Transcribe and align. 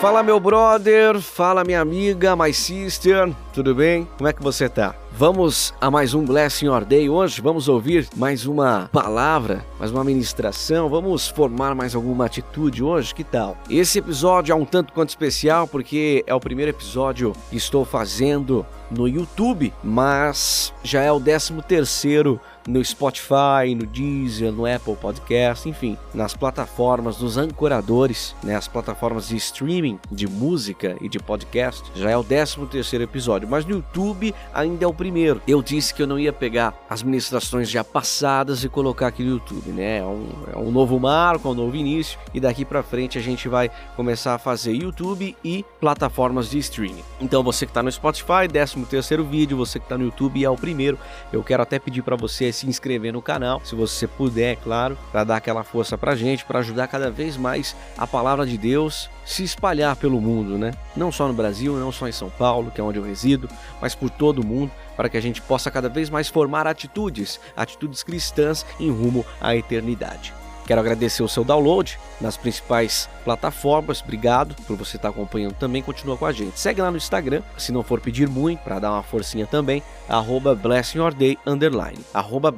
Fala 0.00 0.22
meu 0.22 0.38
brother, 0.38 1.20
fala 1.20 1.64
minha 1.64 1.80
amiga, 1.80 2.36
my 2.36 2.52
sister, 2.52 3.32
tudo 3.56 3.74
bem? 3.74 4.06
Como 4.18 4.28
é 4.28 4.34
que 4.34 4.42
você 4.42 4.68
tá? 4.68 4.94
Vamos 5.12 5.72
a 5.80 5.90
mais 5.90 6.12
um 6.12 6.26
Blessing 6.26 6.66
Your 6.66 6.84
Day 6.84 7.08
hoje, 7.08 7.40
vamos 7.40 7.70
ouvir 7.70 8.06
mais 8.14 8.44
uma 8.44 8.90
palavra, 8.92 9.64
mais 9.78 9.90
uma 9.90 10.04
ministração, 10.04 10.90
vamos 10.90 11.26
formar 11.26 11.74
mais 11.74 11.94
alguma 11.94 12.26
atitude 12.26 12.82
hoje, 12.82 13.14
que 13.14 13.24
tal? 13.24 13.56
Esse 13.70 13.98
episódio 13.98 14.52
é 14.52 14.54
um 14.54 14.66
tanto 14.66 14.92
quanto 14.92 15.08
especial 15.08 15.66
porque 15.66 16.22
é 16.26 16.34
o 16.34 16.40
primeiro 16.40 16.70
episódio 16.70 17.32
que 17.48 17.56
estou 17.56 17.82
fazendo 17.82 18.66
no 18.90 19.08
YouTube, 19.08 19.72
mas 19.82 20.72
já 20.82 21.02
é 21.02 21.10
o 21.10 21.18
décimo 21.18 21.62
terceiro 21.62 22.40
no 22.66 22.84
Spotify, 22.84 23.74
no 23.76 23.86
Deezer, 23.86 24.52
no 24.52 24.66
Apple 24.66 24.96
Podcast, 24.96 25.68
enfim, 25.68 25.96
nas 26.12 26.34
plataformas, 26.34 27.20
nos 27.20 27.36
ancoradores, 27.36 28.34
né, 28.42 28.56
as 28.56 28.68
plataformas 28.68 29.28
de 29.28 29.36
streaming 29.36 29.98
de 30.10 30.26
música 30.26 30.96
e 31.00 31.08
de 31.08 31.18
podcast. 31.18 31.84
Já 31.94 32.10
é 32.10 32.16
o 32.16 32.24
13 32.24 32.66
terceiro 32.66 33.04
episódio, 33.04 33.45
mas 33.48 33.64
no 33.64 33.72
YouTube 33.72 34.34
ainda 34.52 34.84
é 34.84 34.88
o 34.88 34.94
primeiro. 34.94 35.40
Eu 35.46 35.62
disse 35.62 35.94
que 35.94 36.02
eu 36.02 36.06
não 36.06 36.18
ia 36.18 36.32
pegar 36.32 36.74
as 36.88 37.02
ministrações 37.02 37.68
já 37.68 37.82
passadas 37.82 38.64
e 38.64 38.68
colocar 38.68 39.08
aqui 39.08 39.22
no 39.22 39.30
YouTube, 39.30 39.70
né? 39.70 39.98
É 39.98 40.04
um, 40.04 40.28
é 40.54 40.58
um 40.58 40.70
novo 40.70 40.98
marco, 40.98 41.48
é 41.48 41.50
um 41.50 41.54
novo 41.54 41.76
início 41.76 42.18
e 42.32 42.40
daqui 42.40 42.64
para 42.64 42.82
frente 42.82 43.18
a 43.18 43.20
gente 43.22 43.48
vai 43.48 43.70
começar 43.94 44.34
a 44.34 44.38
fazer 44.38 44.72
YouTube 44.72 45.36
e 45.44 45.64
plataformas 45.80 46.50
de 46.50 46.58
streaming. 46.58 47.02
Então 47.20 47.42
você 47.42 47.66
que 47.66 47.70
está 47.70 47.82
no 47.82 47.90
Spotify, 47.90 48.48
13 48.50 48.84
terceiro 48.86 49.24
vídeo, 49.24 49.56
você 49.56 49.78
que 49.78 49.84
está 49.84 49.96
no 49.98 50.04
YouTube 50.04 50.44
é 50.44 50.50
o 50.50 50.56
primeiro. 50.56 50.98
Eu 51.32 51.42
quero 51.42 51.62
até 51.62 51.78
pedir 51.78 52.02
para 52.02 52.16
você 52.16 52.52
se 52.52 52.66
inscrever 52.66 53.12
no 53.12 53.22
canal, 53.22 53.60
se 53.64 53.74
você 53.74 54.06
puder, 54.06 54.52
é 54.52 54.56
claro, 54.56 54.96
para 55.10 55.24
dar 55.24 55.36
aquela 55.36 55.64
força 55.64 55.98
para 55.98 56.14
gente, 56.14 56.44
para 56.44 56.60
ajudar 56.60 56.86
cada 56.86 57.10
vez 57.10 57.36
mais 57.36 57.74
a 57.98 58.06
palavra 58.06 58.46
de 58.46 58.56
Deus 58.56 59.10
se 59.26 59.42
espalhar 59.42 59.96
pelo 59.96 60.20
mundo, 60.20 60.56
né? 60.56 60.72
Não 60.96 61.10
só 61.10 61.26
no 61.26 61.34
Brasil, 61.34 61.76
não 61.76 61.90
só 61.90 62.08
em 62.08 62.12
São 62.12 62.30
Paulo, 62.30 62.70
que 62.70 62.80
é 62.80 62.84
onde 62.84 62.98
eu 62.98 63.04
resido, 63.04 63.48
mas 63.82 63.94
por 63.94 64.08
todo 64.08 64.38
o 64.38 64.46
mundo, 64.46 64.70
para 64.96 65.08
que 65.08 65.16
a 65.16 65.20
gente 65.20 65.42
possa 65.42 65.70
cada 65.70 65.88
vez 65.88 66.08
mais 66.08 66.28
formar 66.28 66.66
atitudes, 66.66 67.40
atitudes 67.56 68.02
cristãs 68.02 68.64
em 68.78 68.90
rumo 68.90 69.26
à 69.40 69.54
eternidade. 69.56 70.32
Quero 70.66 70.80
agradecer 70.80 71.22
o 71.22 71.28
seu 71.28 71.44
download 71.44 71.96
nas 72.20 72.36
principais 72.36 73.08
plataformas. 73.24 74.02
Obrigado 74.02 74.56
por 74.66 74.76
você 74.76 74.96
estar 74.96 75.10
acompanhando 75.10 75.54
também. 75.54 75.80
Continua 75.80 76.16
com 76.16 76.26
a 76.26 76.32
gente. 76.32 76.58
Segue 76.58 76.80
lá 76.80 76.90
no 76.90 76.96
Instagram, 76.96 77.42
se 77.56 77.70
não 77.70 77.84
for 77.84 78.00
pedir 78.00 78.28
muito, 78.28 78.60
para 78.60 78.80
dar 78.80 78.92
uma 78.92 79.02
forcinha 79.02 79.46
também, 79.46 79.80
arroba 80.08 80.56
blessingyourday, 80.56 81.38
underline. 81.46 81.98
Arroba 82.12 82.52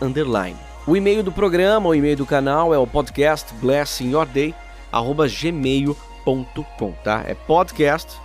underline. 0.00 0.56
O 0.86 0.96
e-mail 0.96 1.22
do 1.22 1.32
programa, 1.32 1.88
o 1.88 1.94
e-mail 1.94 2.16
do 2.16 2.24
canal 2.24 2.72
é 2.72 2.78
o 2.78 2.86
podcast 2.86 3.52
blessingyourday, 3.54 4.54
arroba 4.54 4.67
gmail.com, 4.92 6.92
tá? 7.04 7.24
É 7.26 7.34
podcast 7.34 8.18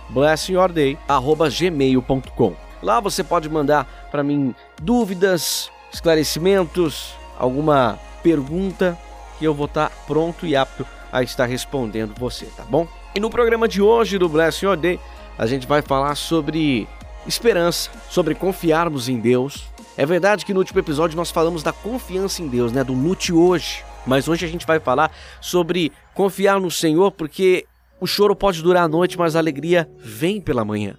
gmail.com. 1.50 2.54
Lá 2.82 3.00
você 3.00 3.24
pode 3.24 3.48
mandar 3.48 4.08
para 4.10 4.22
mim 4.22 4.54
dúvidas, 4.80 5.70
esclarecimentos, 5.92 7.14
alguma 7.38 7.98
pergunta 8.22 8.98
que 9.38 9.44
eu 9.44 9.54
vou 9.54 9.66
estar 9.66 9.90
pronto 10.06 10.46
e 10.46 10.54
apto 10.54 10.86
a 11.12 11.22
estar 11.22 11.46
respondendo 11.46 12.14
você, 12.18 12.46
tá 12.46 12.64
bom? 12.64 12.86
E 13.14 13.20
no 13.20 13.30
programa 13.30 13.68
de 13.68 13.80
hoje 13.80 14.18
do 14.18 14.28
Bless 14.28 14.64
Your 14.64 14.76
Day, 14.76 14.98
a 15.38 15.46
gente 15.46 15.66
vai 15.66 15.82
falar 15.82 16.14
sobre 16.14 16.88
esperança, 17.26 17.90
sobre 18.10 18.34
confiarmos 18.34 19.08
em 19.08 19.18
Deus. 19.18 19.64
É 19.96 20.04
verdade 20.04 20.44
que 20.44 20.52
no 20.52 20.60
último 20.60 20.80
episódio 20.80 21.16
nós 21.16 21.30
falamos 21.30 21.62
da 21.62 21.72
confiança 21.72 22.42
em 22.42 22.48
Deus, 22.48 22.72
né, 22.72 22.82
do 22.82 22.92
lute 22.92 23.32
hoje. 23.32 23.84
Mas 24.06 24.28
hoje 24.28 24.44
a 24.44 24.48
gente 24.48 24.66
vai 24.66 24.78
falar 24.78 25.10
sobre 25.40 25.92
confiar 26.14 26.60
no 26.60 26.70
Senhor, 26.70 27.10
porque 27.10 27.66
o 28.00 28.06
choro 28.06 28.36
pode 28.36 28.62
durar 28.62 28.84
a 28.84 28.88
noite, 28.88 29.18
mas 29.18 29.34
a 29.34 29.38
alegria 29.38 29.88
vem 29.98 30.40
pela 30.40 30.64
manhã. 30.64 30.96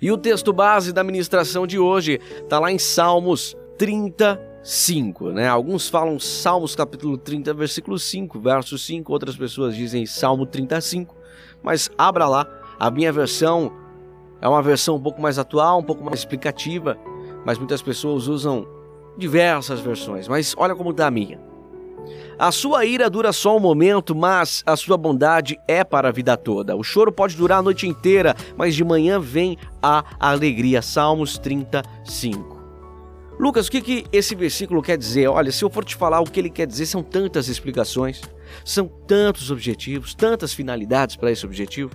E 0.00 0.10
o 0.10 0.18
texto 0.18 0.52
base 0.52 0.92
da 0.92 1.04
ministração 1.04 1.66
de 1.66 1.78
hoje 1.78 2.20
está 2.36 2.58
lá 2.58 2.70
em 2.70 2.78
Salmos 2.78 3.56
30, 3.76 4.40
5, 4.62 5.30
né? 5.30 5.48
Alguns 5.48 5.88
falam 5.88 6.18
Salmos 6.18 6.74
capítulo 6.74 7.18
30, 7.18 7.52
versículo 7.52 7.98
5, 7.98 8.40
verso 8.40 8.78
5, 8.78 9.12
outras 9.12 9.36
pessoas 9.36 9.76
dizem 9.76 10.06
Salmo 10.06 10.46
35, 10.46 11.14
mas 11.62 11.90
abra 11.98 12.26
lá, 12.26 12.46
a 12.78 12.90
minha 12.90 13.12
versão 13.12 13.72
é 14.40 14.48
uma 14.48 14.62
versão 14.62 14.96
um 14.96 15.00
pouco 15.00 15.20
mais 15.20 15.38
atual, 15.38 15.80
um 15.80 15.82
pouco 15.82 16.02
mais 16.02 16.20
explicativa, 16.20 16.96
mas 17.44 17.58
muitas 17.58 17.82
pessoas 17.82 18.26
usam 18.26 18.66
diversas 19.18 19.80
versões, 19.80 20.28
mas 20.28 20.54
olha 20.56 20.74
como 20.74 20.90
está 20.90 21.06
a 21.06 21.10
minha. 21.10 21.53
A 22.38 22.50
sua 22.50 22.84
ira 22.84 23.08
dura 23.08 23.32
só 23.32 23.56
um 23.56 23.60
momento, 23.60 24.14
mas 24.14 24.62
a 24.66 24.76
sua 24.76 24.96
bondade 24.96 25.58
é 25.68 25.84
para 25.84 26.08
a 26.08 26.12
vida 26.12 26.36
toda. 26.36 26.76
O 26.76 26.82
choro 26.82 27.12
pode 27.12 27.36
durar 27.36 27.58
a 27.58 27.62
noite 27.62 27.86
inteira, 27.86 28.34
mas 28.56 28.74
de 28.74 28.84
manhã 28.84 29.20
vem 29.20 29.56
a 29.82 30.04
alegria. 30.18 30.82
Salmos 30.82 31.38
35. 31.38 32.54
Lucas, 33.38 33.66
o 33.66 33.70
que, 33.70 33.80
que 33.80 34.04
esse 34.12 34.34
versículo 34.34 34.80
quer 34.80 34.96
dizer? 34.96 35.28
Olha, 35.28 35.50
se 35.50 35.64
eu 35.64 35.70
for 35.70 35.84
te 35.84 35.96
falar 35.96 36.20
o 36.20 36.24
que 36.24 36.38
ele 36.38 36.50
quer 36.50 36.66
dizer, 36.66 36.86
são 36.86 37.02
tantas 37.02 37.48
explicações, 37.48 38.20
são 38.64 38.86
tantos 38.86 39.50
objetivos, 39.50 40.14
tantas 40.14 40.52
finalidades 40.52 41.16
para 41.16 41.32
esse 41.32 41.44
objetivo. 41.44 41.90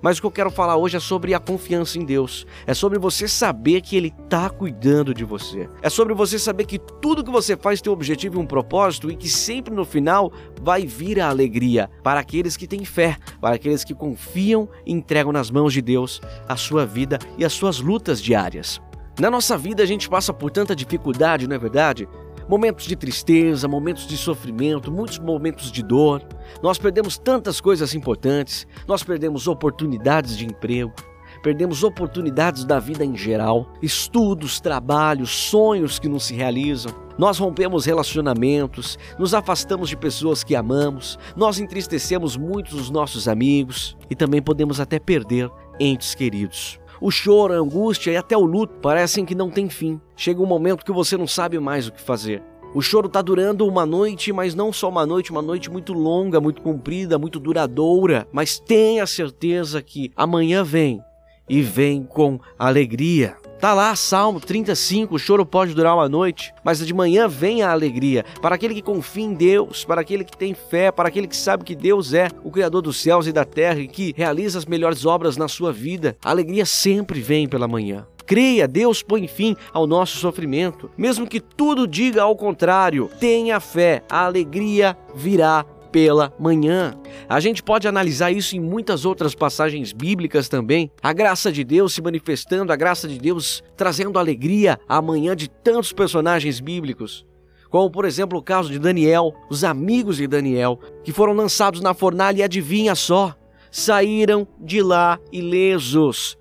Mas 0.00 0.18
o 0.18 0.20
que 0.20 0.26
eu 0.26 0.30
quero 0.30 0.50
falar 0.50 0.76
hoje 0.76 0.96
é 0.96 1.00
sobre 1.00 1.34
a 1.34 1.38
confiança 1.38 1.98
em 1.98 2.04
Deus. 2.04 2.46
É 2.66 2.74
sobre 2.74 2.98
você 2.98 3.26
saber 3.26 3.80
que 3.80 3.96
Ele 3.96 4.14
está 4.24 4.48
cuidando 4.48 5.12
de 5.12 5.24
você. 5.24 5.68
É 5.82 5.90
sobre 5.90 6.14
você 6.14 6.38
saber 6.38 6.64
que 6.66 6.78
tudo 6.78 7.24
que 7.24 7.30
você 7.30 7.56
faz 7.56 7.80
tem 7.80 7.90
um 7.90 7.94
objetivo 7.94 8.36
e 8.36 8.42
um 8.42 8.46
propósito 8.46 9.10
e 9.10 9.16
que 9.16 9.28
sempre 9.28 9.74
no 9.74 9.84
final 9.84 10.32
vai 10.62 10.86
vir 10.86 11.20
a 11.20 11.28
alegria 11.28 11.90
para 12.02 12.20
aqueles 12.20 12.56
que 12.56 12.66
têm 12.66 12.84
fé, 12.84 13.16
para 13.40 13.56
aqueles 13.56 13.84
que 13.84 13.94
confiam 13.94 14.68
e 14.86 14.92
entregam 14.92 15.32
nas 15.32 15.50
mãos 15.50 15.72
de 15.72 15.82
Deus 15.82 16.20
a 16.48 16.56
sua 16.56 16.86
vida 16.86 17.18
e 17.36 17.44
as 17.44 17.52
suas 17.52 17.80
lutas 17.80 18.22
diárias. 18.22 18.80
Na 19.18 19.28
nossa 19.28 19.58
vida 19.58 19.82
a 19.82 19.86
gente 19.86 20.08
passa 20.08 20.32
por 20.32 20.48
tanta 20.48 20.76
dificuldade, 20.76 21.48
não 21.48 21.56
é 21.56 21.58
verdade? 21.58 22.08
Momentos 22.48 22.86
de 22.86 22.96
tristeza, 22.96 23.68
momentos 23.68 24.06
de 24.06 24.16
sofrimento, 24.16 24.90
muitos 24.90 25.18
momentos 25.18 25.70
de 25.70 25.82
dor. 25.82 26.22
Nós 26.62 26.78
perdemos 26.78 27.18
tantas 27.18 27.60
coisas 27.60 27.94
importantes, 27.94 28.66
nós 28.86 29.02
perdemos 29.02 29.46
oportunidades 29.46 30.34
de 30.34 30.46
emprego, 30.46 30.94
perdemos 31.42 31.84
oportunidades 31.84 32.64
da 32.64 32.78
vida 32.78 33.04
em 33.04 33.14
geral, 33.14 33.70
estudos, 33.82 34.60
trabalhos, 34.60 35.28
sonhos 35.28 35.98
que 35.98 36.08
não 36.08 36.18
se 36.18 36.32
realizam. 36.32 36.90
Nós 37.18 37.36
rompemos 37.36 37.84
relacionamentos, 37.84 38.98
nos 39.18 39.34
afastamos 39.34 39.90
de 39.90 39.96
pessoas 39.96 40.42
que 40.42 40.56
amamos, 40.56 41.18
nós 41.36 41.60
entristecemos 41.60 42.34
muitos 42.34 42.78
dos 42.78 42.88
nossos 42.88 43.28
amigos 43.28 43.94
e 44.08 44.16
também 44.16 44.40
podemos 44.40 44.80
até 44.80 44.98
perder 44.98 45.50
entes 45.78 46.14
queridos. 46.14 46.80
O 47.00 47.10
choro, 47.10 47.54
a 47.54 47.58
angústia 47.58 48.10
e 48.10 48.16
até 48.16 48.36
o 48.36 48.44
luto 48.44 48.74
parecem 48.80 49.24
que 49.24 49.34
não 49.34 49.50
tem 49.50 49.68
fim. 49.68 50.00
Chega 50.16 50.42
um 50.42 50.46
momento 50.46 50.84
que 50.84 50.92
você 50.92 51.16
não 51.16 51.26
sabe 51.26 51.58
mais 51.58 51.86
o 51.86 51.92
que 51.92 52.00
fazer. 52.00 52.42
O 52.74 52.82
choro 52.82 53.06
está 53.06 53.22
durando 53.22 53.66
uma 53.66 53.86
noite, 53.86 54.32
mas 54.32 54.54
não 54.54 54.72
só 54.72 54.88
uma 54.88 55.06
noite, 55.06 55.30
uma 55.30 55.40
noite 55.40 55.70
muito 55.70 55.92
longa, 55.94 56.40
muito 56.40 56.60
comprida, 56.60 57.18
muito 57.18 57.40
duradoura. 57.40 58.28
Mas 58.30 58.58
tenha 58.58 59.06
certeza 59.06 59.80
que 59.80 60.12
amanhã 60.14 60.62
vem 60.62 61.00
e 61.48 61.62
vem 61.62 62.02
com 62.02 62.38
alegria. 62.58 63.36
Tá 63.60 63.74
lá, 63.74 63.96
Salmo 63.96 64.38
35, 64.38 65.16
o 65.16 65.18
choro 65.18 65.44
pode 65.44 65.74
durar 65.74 65.96
uma 65.96 66.08
noite, 66.08 66.54
mas 66.62 66.78
de 66.78 66.94
manhã 66.94 67.26
vem 67.26 67.60
a 67.60 67.72
alegria. 67.72 68.24
Para 68.40 68.54
aquele 68.54 68.72
que 68.72 68.80
confia 68.80 69.24
em 69.24 69.34
Deus, 69.34 69.84
para 69.84 70.00
aquele 70.00 70.22
que 70.22 70.36
tem 70.36 70.54
fé, 70.54 70.92
para 70.92 71.08
aquele 71.08 71.26
que 71.26 71.34
sabe 71.34 71.64
que 71.64 71.74
Deus 71.74 72.14
é 72.14 72.28
o 72.44 72.52
Criador 72.52 72.82
dos 72.82 72.98
céus 72.98 73.26
e 73.26 73.32
da 73.32 73.44
terra 73.44 73.80
e 73.80 73.88
que 73.88 74.14
realiza 74.16 74.60
as 74.60 74.64
melhores 74.64 75.04
obras 75.04 75.36
na 75.36 75.48
sua 75.48 75.72
vida, 75.72 76.16
a 76.24 76.30
alegria 76.30 76.64
sempre 76.64 77.20
vem 77.20 77.48
pela 77.48 77.66
manhã. 77.66 78.06
Creia, 78.24 78.68
Deus 78.68 79.02
põe 79.02 79.26
fim 79.26 79.56
ao 79.72 79.88
nosso 79.88 80.18
sofrimento. 80.18 80.88
Mesmo 80.96 81.26
que 81.26 81.40
tudo 81.40 81.88
diga 81.88 82.22
ao 82.22 82.36
contrário, 82.36 83.10
tenha 83.18 83.58
fé, 83.58 84.04
a 84.08 84.24
alegria 84.24 84.96
virá 85.16 85.66
pela 85.90 86.32
manhã. 86.38 86.94
A 87.28 87.40
gente 87.40 87.62
pode 87.62 87.88
analisar 87.88 88.30
isso 88.30 88.56
em 88.56 88.60
muitas 88.60 89.04
outras 89.04 89.34
passagens 89.34 89.92
bíblicas 89.92 90.48
também. 90.48 90.90
A 91.02 91.12
graça 91.12 91.50
de 91.50 91.64
Deus 91.64 91.94
se 91.94 92.02
manifestando, 92.02 92.72
a 92.72 92.76
graça 92.76 93.08
de 93.08 93.18
Deus 93.18 93.62
trazendo 93.76 94.18
alegria 94.18 94.78
à 94.88 95.00
manhã 95.00 95.34
de 95.34 95.48
tantos 95.48 95.92
personagens 95.92 96.60
bíblicos. 96.60 97.26
Como, 97.70 97.90
por 97.90 98.04
exemplo, 98.04 98.38
o 98.38 98.42
caso 98.42 98.70
de 98.70 98.78
Daniel, 98.78 99.34
os 99.50 99.62
amigos 99.62 100.16
de 100.16 100.26
Daniel, 100.26 100.80
que 101.04 101.12
foram 101.12 101.34
lançados 101.34 101.80
na 101.80 101.92
fornalha 101.92 102.38
e 102.38 102.42
adivinha 102.42 102.94
só, 102.94 103.34
saíram 103.70 104.48
de 104.58 104.82
lá 104.82 105.18
ilesos. 105.30 106.36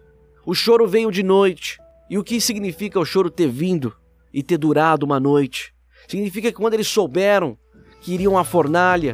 O 0.45 0.53
choro 0.53 0.87
veio 0.87 1.11
de 1.11 1.23
noite. 1.23 1.77
E 2.09 2.17
o 2.17 2.23
que 2.23 2.39
significa 2.39 2.97
o 2.97 3.05
choro 3.05 3.29
ter 3.29 3.49
vindo 3.49 3.93
e 4.33 4.41
ter 4.41 4.57
durado 4.57 5.05
uma 5.05 5.19
noite? 5.19 5.73
Significa 6.07 6.49
que 6.49 6.57
quando 6.57 6.75
eles 6.75 6.87
souberam 6.87 7.57
que 7.99 8.13
iriam 8.13 8.37
à 8.37 8.45
fornalha, 8.45 9.13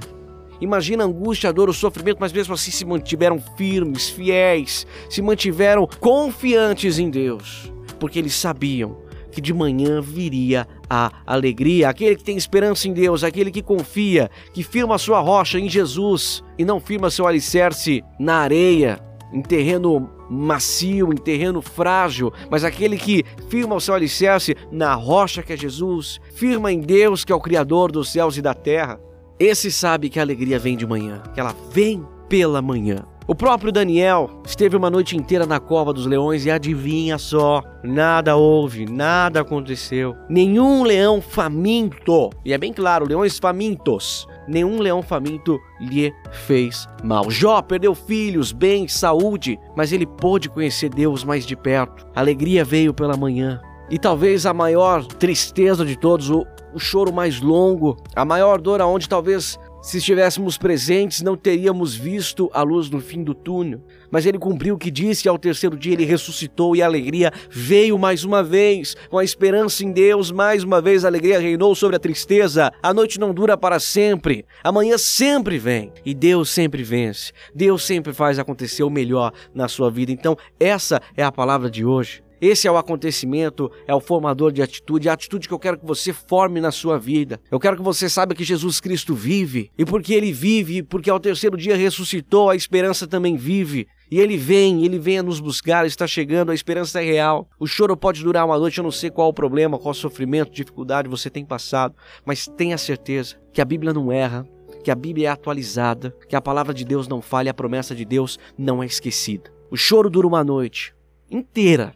Imagina 0.63 1.03
a 1.03 1.07
angústia, 1.07 1.49
a 1.49 1.51
dor, 1.51 1.67
o 1.67 1.73
sofrimento, 1.73 2.19
mas 2.21 2.31
mesmo 2.31 2.53
assim 2.53 2.71
se 2.71 2.85
mantiveram 2.85 3.37
firmes, 3.57 4.09
fiéis, 4.09 4.87
se 5.09 5.21
mantiveram 5.21 5.85
confiantes 5.99 6.99
em 6.99 7.09
Deus, 7.09 7.69
porque 7.99 8.17
eles 8.17 8.33
sabiam 8.33 8.97
que 9.29 9.41
de 9.41 9.53
manhã 9.53 9.99
viria 9.99 10.65
a 10.89 11.11
alegria, 11.27 11.89
aquele 11.89 12.15
que 12.15 12.23
tem 12.23 12.37
esperança 12.37 12.87
em 12.87 12.93
Deus, 12.93 13.25
aquele 13.25 13.51
que 13.51 13.61
confia, 13.61 14.31
que 14.53 14.63
firma 14.63 14.97
sua 14.97 15.19
rocha 15.19 15.59
em 15.59 15.67
Jesus 15.67 16.41
e 16.57 16.63
não 16.63 16.79
firma 16.79 17.09
seu 17.09 17.27
alicerce 17.27 18.01
na 18.17 18.37
areia, 18.37 19.01
em 19.33 19.41
terreno 19.41 20.09
macio, 20.29 21.11
em 21.11 21.17
terreno 21.17 21.61
frágil, 21.61 22.31
mas 22.49 22.63
aquele 22.63 22.97
que 22.97 23.25
firma 23.49 23.75
o 23.75 23.81
seu 23.81 23.95
alicerce 23.95 24.55
na 24.71 24.95
rocha 24.95 25.43
que 25.43 25.51
é 25.51 25.57
Jesus, 25.57 26.21
firma 26.33 26.71
em 26.71 26.79
Deus 26.79 27.25
que 27.25 27.33
é 27.33 27.35
o 27.35 27.41
Criador 27.41 27.91
dos 27.91 28.13
céus 28.13 28.37
e 28.37 28.41
da 28.41 28.53
terra. 28.53 28.97
Esse 29.39 29.71
sabe 29.71 30.09
que 30.09 30.19
a 30.19 30.21
alegria 30.21 30.59
vem 30.59 30.77
de 30.77 30.85
manhã, 30.85 31.21
que 31.33 31.39
ela 31.39 31.55
vem 31.71 32.05
pela 32.29 32.61
manhã. 32.61 33.03
O 33.25 33.33
próprio 33.33 33.71
Daniel 33.71 34.29
esteve 34.45 34.75
uma 34.75 34.89
noite 34.89 35.15
inteira 35.15 35.45
na 35.45 35.59
cova 35.59 35.93
dos 35.93 36.05
leões 36.05 36.45
e 36.45 36.51
adivinha 36.51 37.17
só, 37.17 37.63
nada 37.81 38.35
houve, 38.35 38.85
nada 38.85 39.39
aconteceu. 39.39 40.13
Nenhum 40.29 40.83
leão 40.83 41.21
faminto, 41.21 42.29
e 42.43 42.51
é 42.51 42.57
bem 42.57 42.73
claro, 42.73 43.07
leões 43.07 43.39
famintos, 43.39 44.27
nenhum 44.45 44.79
leão 44.79 45.01
faminto 45.01 45.57
lhe 45.79 46.13
fez 46.31 46.85
mal. 47.01 47.31
Jó 47.31 47.61
perdeu 47.61 47.95
filhos, 47.95 48.51
bens, 48.51 48.93
saúde, 48.93 49.57
mas 49.75 49.93
ele 49.93 50.05
pôde 50.05 50.49
conhecer 50.49 50.89
Deus 50.89 51.23
mais 51.23 51.45
de 51.45 51.55
perto. 51.55 52.05
A 52.13 52.19
alegria 52.19 52.65
veio 52.65 52.93
pela 52.93 53.15
manhã. 53.15 53.61
E 53.89 53.99
talvez 53.99 54.45
a 54.45 54.53
maior 54.53 55.05
tristeza 55.05 55.85
de 55.85 55.97
todos, 55.97 56.29
o, 56.29 56.45
o 56.73 56.79
choro 56.79 57.13
mais 57.13 57.39
longo, 57.39 57.97
a 58.15 58.25
maior 58.25 58.59
dor 58.59 58.81
aonde 58.81 59.07
talvez 59.07 59.59
se 59.83 59.97
estivéssemos 59.97 60.57
presentes, 60.57 61.21
não 61.21 61.35
teríamos 61.35 61.93
visto 61.93 62.49
a 62.53 62.61
luz 62.61 62.89
no 62.89 63.01
fim 63.01 63.21
do 63.21 63.35
túnel. 63.35 63.81
Mas 64.09 64.25
ele 64.25 64.39
cumpriu 64.39 64.75
o 64.75 64.77
que 64.77 64.89
disse, 64.89 65.27
e 65.27 65.29
ao 65.29 65.37
terceiro 65.37 65.77
dia 65.77 65.91
ele 65.91 66.05
ressuscitou 66.05 66.73
e 66.73 66.81
a 66.81 66.85
alegria 66.85 67.33
veio 67.49 67.99
mais 67.99 68.23
uma 68.23 68.41
vez. 68.41 68.95
Com 69.09 69.17
a 69.17 69.25
esperança 69.25 69.83
em 69.83 69.91
Deus, 69.91 70.31
mais 70.31 70.63
uma 70.63 70.81
vez 70.81 71.03
a 71.03 71.09
alegria 71.09 71.37
reinou 71.37 71.75
sobre 71.75 71.97
a 71.97 71.99
tristeza. 71.99 72.71
A 72.81 72.93
noite 72.93 73.19
não 73.19 73.33
dura 73.33 73.57
para 73.57 73.77
sempre. 73.77 74.45
Amanhã 74.63 74.97
sempre 74.97 75.57
vem. 75.57 75.91
E 76.05 76.13
Deus 76.13 76.49
sempre 76.49 76.81
vence. 76.81 77.33
Deus 77.53 77.83
sempre 77.83 78.13
faz 78.13 78.39
acontecer 78.39 78.83
o 78.83 78.89
melhor 78.89 79.33
na 79.53 79.67
sua 79.67 79.91
vida. 79.91 80.13
Então, 80.13 80.37
essa 80.57 81.01
é 81.17 81.23
a 81.23 81.31
palavra 81.31 81.69
de 81.69 81.83
hoje. 81.83 82.22
Esse 82.43 82.67
é 82.67 82.71
o 82.71 82.75
acontecimento, 82.75 83.71
é 83.87 83.95
o 83.95 84.01
formador 84.01 84.51
de 84.51 84.61
atitude, 84.61 85.07
a 85.07 85.13
atitude 85.13 85.47
que 85.47 85.53
eu 85.53 85.59
quero 85.59 85.77
que 85.77 85.85
você 85.85 86.11
forme 86.11 86.59
na 86.59 86.71
sua 86.71 86.99
vida. 86.99 87.39
Eu 87.49 87.57
quero 87.57 87.77
que 87.77 87.81
você 87.81 88.09
saiba 88.09 88.35
que 88.35 88.43
Jesus 88.43 88.81
Cristo 88.81 89.15
vive, 89.15 89.71
e 89.77 89.85
porque 89.85 90.13
ele 90.13 90.33
vive, 90.33 90.83
porque 90.83 91.09
ao 91.09 91.21
terceiro 91.21 91.55
dia 91.55 91.77
ressuscitou, 91.77 92.49
a 92.49 92.55
esperança 92.57 93.07
também 93.07 93.37
vive. 93.37 93.87
E 94.11 94.19
ele 94.19 94.35
vem, 94.35 94.83
ele 94.83 94.99
vem 94.99 95.19
a 95.19 95.23
nos 95.23 95.39
buscar, 95.39 95.85
está 95.85 96.05
chegando, 96.05 96.51
a 96.51 96.53
esperança 96.53 97.01
é 97.01 97.05
real. 97.05 97.47
O 97.57 97.65
choro 97.65 97.95
pode 97.95 98.21
durar 98.21 98.45
uma 98.45 98.59
noite, 98.59 98.77
eu 98.77 98.83
não 98.83 98.91
sei 98.91 99.09
qual 99.09 99.29
o 99.29 99.33
problema, 99.33 99.79
qual 99.79 99.93
o 99.93 99.95
sofrimento, 99.95 100.51
dificuldade 100.51 101.07
você 101.07 101.29
tem 101.29 101.45
passado, 101.45 101.95
mas 102.25 102.45
tenha 102.45 102.77
certeza 102.77 103.37
que 103.53 103.61
a 103.61 103.65
Bíblia 103.65 103.93
não 103.93 104.11
erra, 104.11 104.45
que 104.83 104.91
a 104.91 104.95
Bíblia 104.95 105.29
é 105.29 105.31
atualizada, 105.31 106.13
que 106.27 106.35
a 106.35 106.41
palavra 106.41 106.73
de 106.73 106.83
Deus 106.83 107.07
não 107.07 107.21
falha, 107.21 107.51
a 107.51 107.53
promessa 107.53 107.95
de 107.95 108.03
Deus 108.03 108.37
não 108.57 108.83
é 108.83 108.85
esquecida. 108.85 109.49
O 109.71 109.77
choro 109.77 110.09
dura 110.09 110.27
uma 110.27 110.43
noite 110.43 110.93
inteira, 111.31 111.95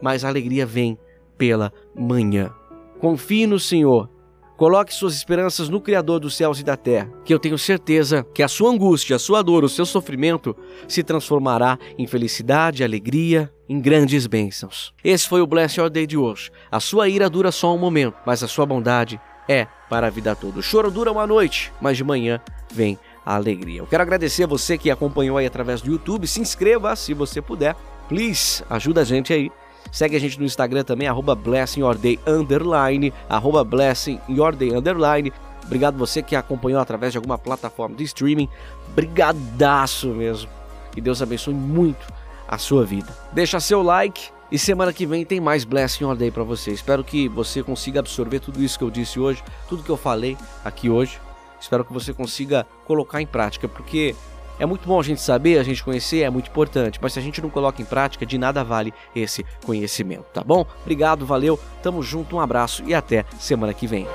mas 0.00 0.24
a 0.24 0.28
alegria 0.28 0.66
vem 0.66 0.98
pela 1.36 1.72
manhã. 1.94 2.52
Confie 2.98 3.46
no 3.46 3.58
Senhor. 3.58 4.08
Coloque 4.56 4.92
suas 4.92 5.14
esperanças 5.14 5.68
no 5.68 5.80
Criador 5.80 6.18
dos 6.18 6.36
céus 6.36 6.58
e 6.58 6.64
da 6.64 6.76
terra, 6.76 7.08
que 7.24 7.32
eu 7.32 7.38
tenho 7.38 7.56
certeza 7.56 8.26
que 8.34 8.42
a 8.42 8.48
sua 8.48 8.72
angústia, 8.72 9.14
a 9.14 9.18
sua 9.18 9.40
dor, 9.40 9.62
o 9.62 9.68
seu 9.68 9.86
sofrimento 9.86 10.56
se 10.88 11.04
transformará 11.04 11.78
em 11.96 12.08
felicidade, 12.08 12.82
alegria, 12.82 13.52
em 13.68 13.80
grandes 13.80 14.26
bênçãos. 14.26 14.92
Esse 15.04 15.28
foi 15.28 15.40
o 15.40 15.46
Bless 15.46 15.78
Your 15.78 15.88
Day 15.88 16.08
de 16.08 16.16
hoje. 16.16 16.50
A 16.72 16.80
sua 16.80 17.08
ira 17.08 17.30
dura 17.30 17.52
só 17.52 17.72
um 17.72 17.78
momento, 17.78 18.16
mas 18.26 18.42
a 18.42 18.48
sua 18.48 18.66
bondade 18.66 19.20
é 19.48 19.68
para 19.88 20.08
a 20.08 20.10
vida 20.10 20.34
toda. 20.34 20.58
O 20.58 20.62
choro 20.62 20.90
dura 20.90 21.12
uma 21.12 21.26
noite, 21.26 21.72
mas 21.80 21.96
de 21.96 22.02
manhã 22.02 22.40
vem 22.72 22.98
a 23.24 23.36
alegria. 23.36 23.80
Eu 23.80 23.86
quero 23.86 24.02
agradecer 24.02 24.42
a 24.42 24.48
você 24.48 24.76
que 24.76 24.90
acompanhou 24.90 25.36
aí 25.36 25.46
através 25.46 25.80
do 25.80 25.92
YouTube. 25.92 26.26
Se 26.26 26.40
inscreva 26.40 26.96
se 26.96 27.14
você 27.14 27.40
puder. 27.40 27.76
Please, 28.08 28.64
ajuda 28.68 29.02
a 29.02 29.04
gente 29.04 29.32
aí 29.32 29.50
Segue 29.90 30.16
a 30.16 30.20
gente 30.20 30.38
no 30.38 30.44
Instagram 30.44 30.84
também, 30.84 31.08
arroba 31.08 31.34
blessingyourday, 31.34 32.18
underline, 32.26 33.12
arroba 33.28 33.64
blessingyourday, 33.64 34.74
underline. 34.74 35.32
Obrigado 35.64 35.98
você 35.98 36.22
que 36.22 36.36
acompanhou 36.36 36.80
através 36.80 37.12
de 37.12 37.18
alguma 37.18 37.38
plataforma 37.38 37.94
de 37.96 38.04
streaming. 38.04 38.48
Brigadaço 38.94 40.08
mesmo. 40.08 40.50
Que 40.92 41.00
Deus 41.00 41.20
abençoe 41.20 41.54
muito 41.54 42.06
a 42.46 42.56
sua 42.56 42.84
vida. 42.84 43.14
Deixa 43.32 43.60
seu 43.60 43.82
like 43.82 44.30
e 44.50 44.58
semana 44.58 44.92
que 44.92 45.04
vem 45.04 45.26
tem 45.26 45.40
mais 45.40 45.64
Blessing 45.64 46.04
Your 46.04 46.16
Day 46.16 46.30
para 46.30 46.42
você. 46.42 46.70
Espero 46.70 47.04
que 47.04 47.28
você 47.28 47.62
consiga 47.62 48.00
absorver 48.00 48.40
tudo 48.40 48.62
isso 48.62 48.78
que 48.78 48.84
eu 48.84 48.90
disse 48.90 49.20
hoje, 49.20 49.44
tudo 49.68 49.82
que 49.82 49.90
eu 49.90 49.96
falei 49.96 50.38
aqui 50.64 50.88
hoje. 50.88 51.20
Espero 51.60 51.84
que 51.84 51.92
você 51.92 52.14
consiga 52.14 52.66
colocar 52.86 53.20
em 53.20 53.26
prática, 53.26 53.68
porque 53.68 54.16
é 54.58 54.66
muito 54.66 54.86
bom 54.86 54.98
a 54.98 55.02
gente 55.02 55.20
saber, 55.20 55.58
a 55.58 55.62
gente 55.62 55.82
conhecer, 55.82 56.22
é 56.22 56.30
muito 56.30 56.50
importante, 56.50 56.98
mas 57.00 57.12
se 57.12 57.18
a 57.18 57.22
gente 57.22 57.40
não 57.40 57.50
coloca 57.50 57.80
em 57.80 57.84
prática, 57.84 58.26
de 58.26 58.38
nada 58.38 58.64
vale 58.64 58.92
esse 59.14 59.44
conhecimento, 59.64 60.24
tá 60.32 60.42
bom? 60.42 60.66
Obrigado, 60.82 61.24
valeu, 61.24 61.58
tamo 61.82 62.02
junto, 62.02 62.36
um 62.36 62.40
abraço 62.40 62.82
e 62.86 62.94
até 62.94 63.24
semana 63.38 63.72
que 63.72 63.86
vem. 63.86 64.06